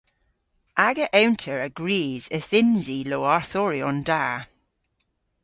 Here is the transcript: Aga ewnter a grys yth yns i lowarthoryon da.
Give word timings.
Aga 0.87 1.05
ewnter 1.21 1.57
a 1.67 1.69
grys 1.79 2.23
yth 2.37 2.51
yns 2.59 2.85
i 2.97 2.99
lowarthoryon 3.09 3.99
da. 4.09 4.23